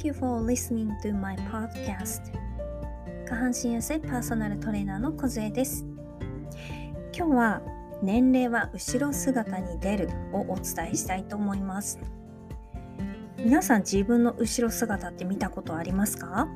[0.00, 2.32] Thank you for listening to my podcast.
[3.28, 5.84] 下半身痩せパーソナルトレーナーの小杖です。
[7.14, 7.62] 今日は
[8.02, 11.98] 年齢は後ろ姿に出るをお伝えしたいと思います。
[13.36, 16.48] 皆さん自分の後ろ姿って見たことありますか？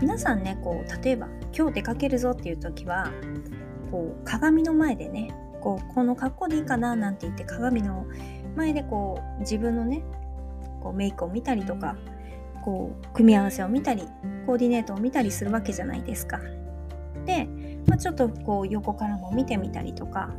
[0.00, 3.10] 皆さんねこう例えば今日出かけるぞっていう時は
[3.90, 8.06] こう鏡の前でねこうこの格好でいいかななんて言って鏡の
[8.54, 10.04] 前でこう自分のね
[10.84, 11.96] こうメイクを見たりとか
[12.62, 14.02] こう組み合わせを見たり
[14.46, 16.38] コーディネートを見たりするわけじゃないですか。
[17.24, 17.48] で、
[17.86, 20.30] まあ、ちょっとこう横からも見てみたりとか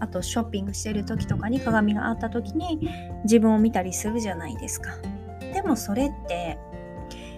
[0.00, 2.90] あとショッピングしてる時とかに鏡があった時に
[3.24, 4.90] 自分を見たりするじゃないですか。
[5.54, 6.58] でもそれって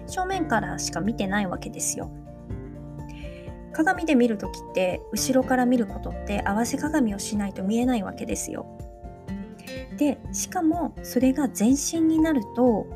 [0.07, 2.11] 正面からしか見てないわけですよ。
[3.73, 8.65] 鏡で見る時って後ろから見ることって合わせ鏡をしないと見えないわけですよ。
[10.01, 12.87] でしかもそれが全身になると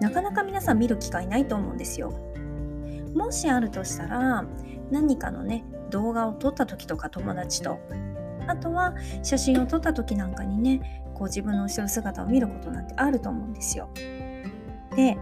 [0.00, 2.12] なかなか皆さん見る機会ないと思うんですよ。
[3.12, 4.44] もしあるとしたら
[4.88, 7.80] 何かのね動画を撮った時とか友達と
[8.46, 13.88] あとは写真を撮った時なんかにねこう自分の後ろ姿を見ることなんてあると思うんですよ。
[14.94, 15.18] で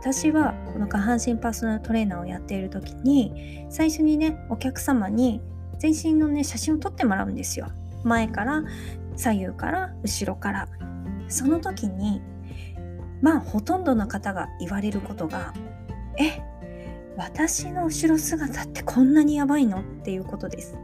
[0.00, 5.40] 私はこの下半身パーソナルトレーナーをやっている時に最初にねお客様に
[5.78, 7.68] 全身のね写真を撮ってもらうんですよ。
[8.02, 8.64] 前から
[9.16, 10.68] 左右から後ろから
[11.28, 12.22] その時に
[13.20, 15.52] まあほとんどの方が言われることが
[16.18, 16.42] 「え
[17.16, 20.78] 私の後ろ姿ってこんなにやばいの?」っていうことです。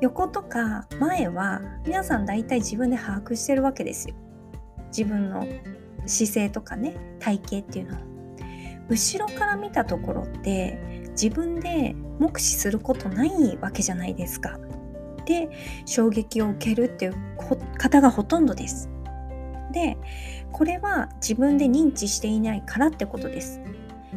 [0.00, 4.14] 横とか前は皆さん大体自分で把握してるわけですよ。
[4.88, 5.46] 自分の
[6.06, 8.00] 姿勢とかね体型っていうのは。
[8.88, 14.58] 後ろから見たところって自分で目視することないわけじゃないですか。
[15.30, 15.48] で
[15.86, 17.14] 衝撃を受けるっていう
[17.78, 18.90] 方がほとんどです。
[19.72, 19.96] で
[20.50, 23.60] これは自分で認知していないからってことです。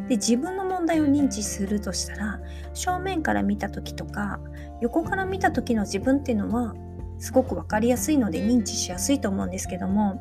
[0.08, 2.40] で自分の問題を認知するとしたら
[2.72, 4.40] 正面から見た時とか
[4.80, 6.74] 横から見た時の自分っていうのは
[7.18, 10.20] すごく分かりやすいので認知しやすいと思うんですけども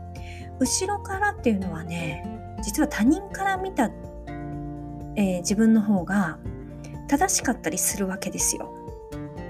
[0.59, 2.23] 後ろからっていうのはね
[2.61, 3.89] 実は他人から見た、
[5.15, 6.37] えー、自分の方が
[7.09, 8.71] 正しかったりするわけですよ。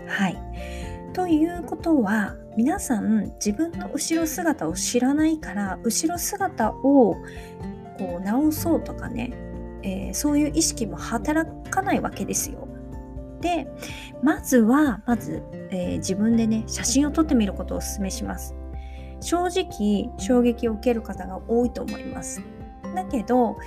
[0.07, 0.53] はい。
[1.13, 7.16] ということは皆さん自分の後ろ姿を知らないから後ろ姿を
[7.97, 9.31] こう直そうとかね、
[9.84, 12.68] えー、そういう意識も働かないわけですよ。
[13.41, 13.68] で
[14.23, 18.56] まずはまず、えー、自分でね写真を撮ってみることをお勧めします。
[19.19, 22.41] 正直衝撃を受ける方が多いと思います。
[22.96, 23.57] だけど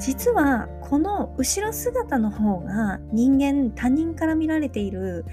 [0.00, 5.24] 実はこの後ろ姿の方が人間他人から見られている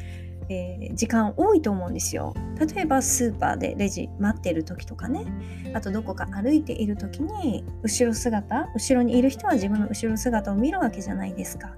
[0.49, 2.33] えー、時間多いと思うんですよ。
[2.59, 5.25] 例えばスーパーでレジ待ってる時とかね
[5.73, 11.71] あとどこか歩いている時に後ろ姿後ろにいる人は自分の後ろ姿を見るわけじゃないですか。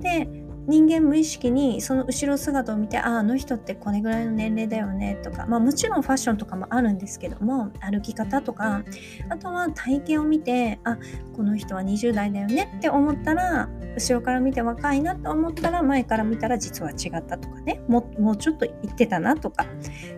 [0.00, 8.82] で人間無意識にその後ろ姿を見てあああの人ってこれぐらいの年齢だよねとか、まあ、もちろんファッションとかもあるんですけども歩き方とか
[9.30, 10.98] あとは体型を見てあ
[11.34, 19.64] この人は20代だよねって思ったら後ろから見て若いなと思ったら前から見たら実は違ったとかねももうちょっと言ってたなとか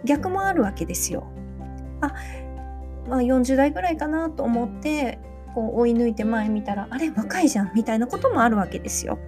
[0.04, 1.30] 逆もあるわけですよ。
[2.00, 2.12] あ
[3.08, 5.18] まあ、40代ぐらいかなと思って
[5.54, 9.18] こう追い抜いて前見たらあれ若いじゃんみたいなこともあるわけですよ。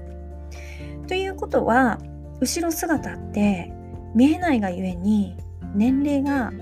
[1.42, 1.98] ことは
[2.41, 3.72] 後ろ姿って
[4.14, 5.36] 見えないがゆえに
[5.75, 6.53] 年齢が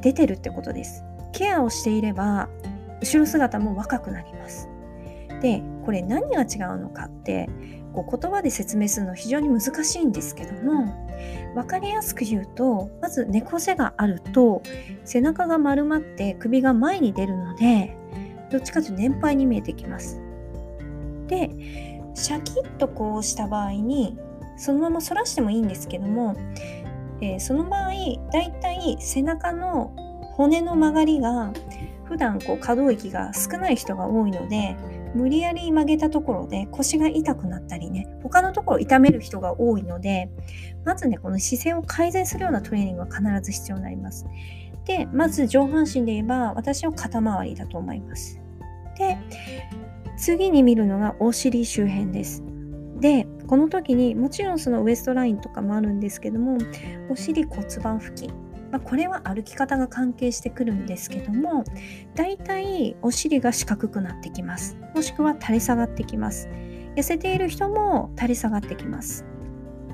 [0.00, 1.04] 出てるってことです。
[1.32, 2.48] ケアをしていれば
[3.02, 4.70] 後ろ姿も若くなります。
[5.42, 7.50] でこれ何が違うのかって
[7.92, 10.94] こう言葉で説明するの非常に難しいんですけども
[11.54, 14.62] 分かりやすく言うとまず猫背があると
[15.04, 17.94] 背中が丸まって首が前に出るので
[18.50, 20.22] どっちかというと年配に見えてきます。
[21.26, 21.50] で
[22.14, 24.18] シャキッとこうした場合に
[24.56, 26.36] そのまま反らしてもいいんですけども、
[27.20, 27.90] えー、その場合
[28.32, 29.94] だいたい背中の
[30.34, 31.52] 骨の曲がりが
[32.04, 34.76] 普段こう可動域が少ない人が多いので
[35.14, 40.30] 無理やり曲げたところで腰が痛くなったりね他のところを痛める人が多いので
[40.84, 44.26] まずねこの姿勢を改善するようなトレーニングは必ず必要になります。
[44.84, 48.40] でまず上半身で言えば私は肩周りだと思います。
[48.98, 49.16] で
[50.16, 52.42] 次に見るのがお尻周辺です。
[53.00, 56.58] で、この時にもちろんそのウエストラインとかもあるんですけども、
[57.10, 58.32] お尻骨盤付近。
[58.70, 61.64] まあ、これは歩き方が関係してくるんですけども、
[62.14, 64.78] だいたいお尻が四角くなってきます。
[64.94, 66.48] もしくは垂れ下がってきます。
[66.96, 69.26] 痩せている人も垂れ下がってきます。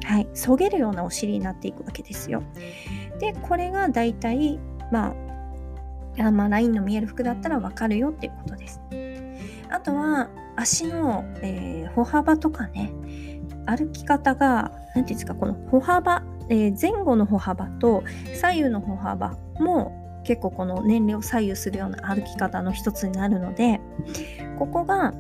[0.04, 2.42] はい、そげるようなお尻になっていくわけですよ。
[3.18, 4.60] で、これがだいたい、
[4.92, 5.14] ま
[6.16, 8.80] あ、まあ、ラインの見える服だったらわかるよっていうことです。
[9.70, 12.92] あとは足の、えー、歩幅とかね
[13.66, 18.02] 歩き方が何て言うんですかこの歩幅、えー、前後の歩幅と
[18.34, 23.80] 左右の歩幅も結構この年齢を左右するような歩き方の一つになるので
[24.58, 25.10] ここが、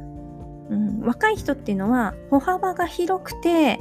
[0.70, 3.80] うん、若い人っていうのは歩幅が広くて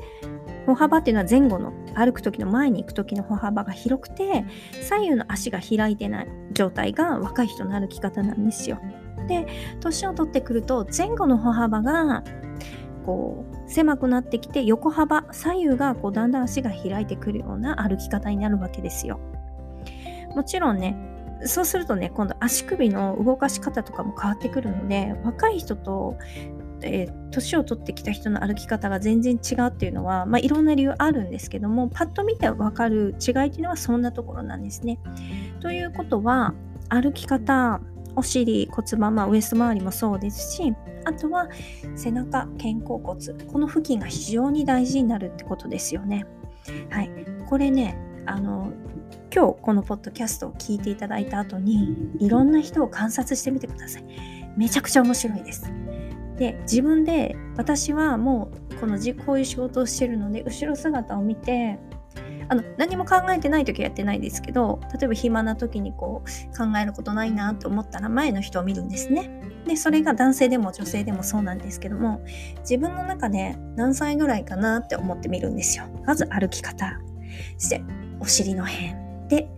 [0.65, 4.45] 歩幅っていうのは前後の歩く時の前に行く時の歩幅が広くて
[4.83, 8.79] 左右の足が開いてない状態が若い人の歩き方なんですよ。
[9.27, 9.45] で
[9.79, 12.23] 年を取ってくると前後の歩幅が
[13.05, 19.19] こう狭くなってきて横幅左右がこうだんだん足が開いてくるような歩き方になるわけですよ。
[20.35, 20.95] もちろんね
[21.45, 26.17] そうするとね今度足首の動かし方とかも変わってくるので若い人と
[26.81, 34.99] えー、年を取ってきた人の歩き方が全然違うっていうのは、まあ、いろんな理由あるんですけどもパッと見て分かる違いっていうのはそんなところなんですね。
[35.59, 36.53] ということは
[36.89, 37.81] 歩き方
[38.17, 40.73] お尻骨盤、まあ、ウエスト周りもそうですし
[41.05, 41.47] あとは
[41.95, 46.25] 背中肩甲骨この付近が非常に大事になるってことですよね。
[46.89, 47.11] はい、
[47.47, 48.73] これねあの
[49.33, 54.03] 今日このポッドキャストを聞いていただいた後にいろんな人を観察してみてください。
[54.57, 55.71] めちゃくちゃ面白いです。
[56.37, 61.79] で自分で私はもうこのこういう仕事をしてるので後ろ姿を見て
[62.49, 69.29] あの何も考えてない時はやってないですけど例えば暇な時にこう考えることないなと思ったら前の人を見るんですね。
[69.65, 72.21] でそれが男性でも女性でもそうなんですけども
[72.59, 75.85] 自分の中で何歳ぐらいかなって思ってみるんですよ。
[76.05, 76.99] まず歩き方
[77.57, 77.83] そして
[78.19, 78.95] お尻の辺
[79.27, 79.49] で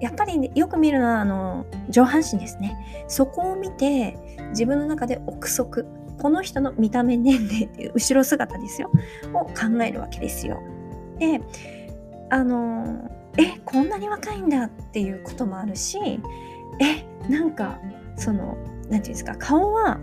[0.00, 2.76] やっぱり、ね、よく見るのはあの上半身ですね。
[3.08, 4.18] そこを見て
[4.50, 5.86] 自分の中で憶測
[6.20, 8.90] この人の見た目年齢っていう後ろ姿ですよ
[9.32, 10.60] を考えるわけですよ。
[11.18, 11.40] で
[12.34, 13.08] あの
[13.38, 16.20] えこんなに若いんだっていうこともあるし
[16.80, 17.78] えなんか
[18.16, 20.00] その何て言うんですか顔は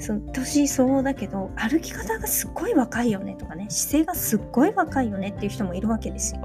[0.00, 6.40] その年相応だけど歩き方がすっごい若いよねとかね姿勢がすっごい若いよねっていう人もいるわけですよ。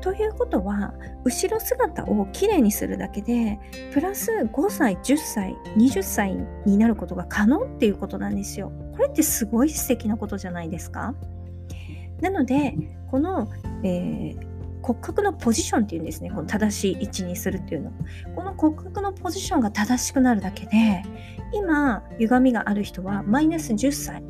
[0.00, 0.92] ということは
[1.24, 3.60] 後ろ姿をきれいにするだけで
[3.92, 8.72] プラス5歳10歳20歳になることが可能っていうことなんですよ。
[8.92, 11.14] これってすごい素敵なことじゃないですか
[12.20, 12.74] なので
[13.10, 13.48] この、
[13.84, 14.47] えー
[14.82, 17.92] 骨格のポジションっていうんですねこの正しい位置にするっていうの
[18.34, 21.02] この骨格のポジションが正しくなるだけで
[21.52, 24.22] 今歪みがある人はマイナス10歳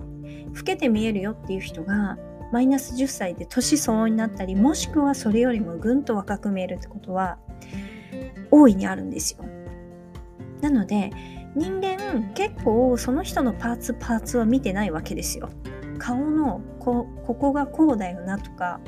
[0.54, 2.18] 老けて見えるよっていう人が
[2.52, 7.38] マイナス10歳で年相応になったりもしくはそれよりもぐんと若く見えるってことは
[8.50, 9.44] 大いにあるんですよ。
[10.62, 11.10] なので
[11.54, 15.50] 人間結構その人のパーツパーツは見てないわけですよ。
[15.98, 18.80] 顔のこここがこうだよなとか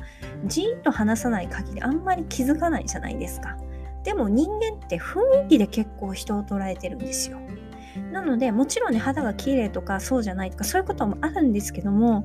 [0.45, 3.57] じーっと話さない限りあんまり気づかないじゃないですか。
[4.05, 7.39] でも人間って雰囲気で結構人を捉えてるんですよ。
[8.13, 12.25] なのでもちろんね肌が綺麗とかそうじゃないとかそういうこともあるんですけども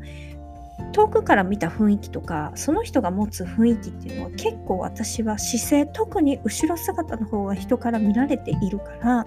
[0.92, 9.26] 遠くから見た雰囲気とかその人が持つ雰囲気っていうのは結構私は姿勢特に後ろ姿の方が人から見られているから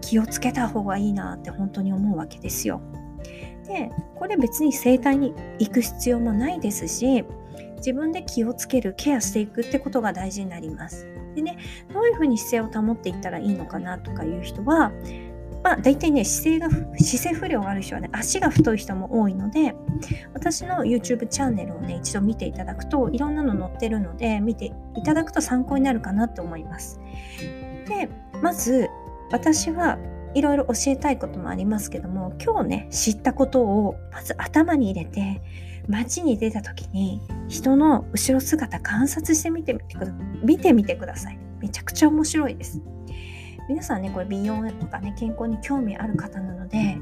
[0.00, 2.80] 気をつけた方がいいなって本当に思うわけですよ。
[3.70, 7.24] でこれ別に整体に行く必要もないですし
[7.76, 11.06] 自分で気をつけるケアしていくってことが大事になります。
[11.34, 11.56] でね
[11.94, 14.92] どういうふうに姿勢を保っていったらいいのかなとかいう人は
[15.62, 19.74] まあ、大体ね姿勢が姿勢不良がある人はね足が太い人も多いので
[20.32, 26.98] 私の YouTube チャンネルをね一度見ていただくといろんなの載ってるので見ていただくと参考になるかなと思います
[27.86, 28.08] で
[28.42, 28.88] まず
[29.30, 29.98] 私は
[30.34, 35.42] いろいろ教えたいこともありますけども今日ね知ったことをまず頭に入れて
[35.88, 41.38] 街に出た時に人の後ろ姿観察してみてみてくだ見てみてください。
[41.60, 42.80] めちゃくちゃ面白いです。
[43.68, 46.98] 皆さんねこれ美容とかね健康に興味ある方なので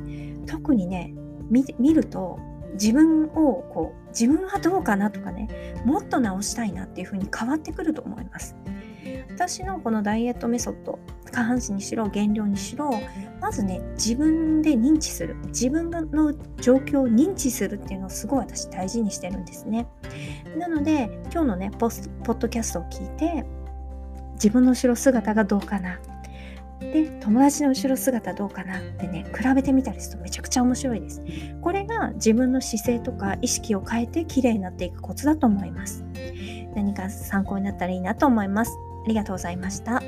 [0.47, 1.15] 特にね
[1.51, 2.39] 見ると
[2.75, 8.57] 自分をこう自分はどうかなとかねもっと直したいなっていう風に変わってくると思います。
[9.38, 10.99] 私のこのダイエットメソッド
[11.30, 12.90] 下半身にしろ減量にしろ
[13.40, 15.37] まずね自分で認知する。
[15.47, 19.87] 自分の状況を認知するっていうのをすごい私大事にしてるんですね。
[20.59, 23.47] なので今日のねポスポッドキャストを聞いて
[24.33, 26.00] 自分の後ろ姿がどうかな。
[26.80, 28.80] で友達の後ろ姿どうかな。
[28.80, 31.23] ってね比べてみたりするとめちゃくちゃ面白いです。
[31.61, 36.04] これが自分の姿勢とか意識を変えて綺麗になっていくコツだと思います。
[36.75, 38.76] 何か参考になったらいいなと思います。
[39.05, 40.02] ありがとうございました。